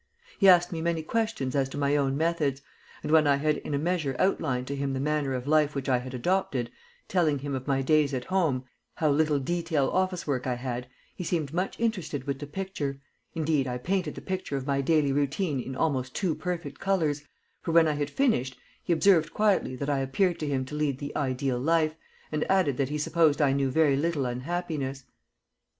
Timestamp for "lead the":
20.73-21.15